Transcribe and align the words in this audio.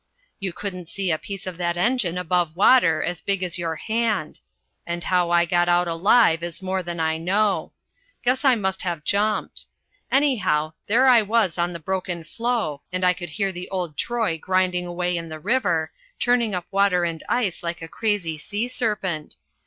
"You 0.39 0.51
couldn't 0.51 0.89
see 0.89 1.11
a 1.11 1.19
piece 1.19 1.45
of 1.45 1.57
that 1.57 1.77
engine 1.77 2.17
above 2.17 2.55
water 2.55 3.03
as 3.03 3.21
big 3.21 3.43
as 3.43 3.59
your 3.59 3.75
hand, 3.75 4.39
and 4.83 5.03
how 5.03 5.29
I 5.29 5.45
got 5.45 5.69
out 5.69 5.87
alive 5.87 6.41
is 6.41 6.59
more 6.59 6.81
than 6.81 6.99
I 6.99 7.19
know. 7.19 7.71
Guess 8.25 8.43
I 8.43 8.55
must 8.55 8.81
have 8.81 9.03
jumped. 9.03 9.65
Anyhow, 10.11 10.73
there 10.87 11.05
I 11.05 11.21
was 11.21 11.59
on 11.59 11.71
the 11.71 11.79
broken 11.79 12.23
floe, 12.23 12.81
and 12.91 13.05
I 13.05 13.13
could 13.13 13.29
hear 13.29 13.51
the 13.51 13.69
old 13.69 13.95
Troy 13.95 14.39
grinding 14.39 14.87
away 14.87 15.15
in 15.17 15.29
the 15.29 15.37
river, 15.37 15.91
churning 16.17 16.55
up 16.55 16.65
water 16.71 17.03
and 17.03 17.23
ice 17.29 17.61
like 17.61 17.83
a 17.83 17.87
crazy 17.87 18.39
sea 18.39 18.67
serpent. 18.67 19.35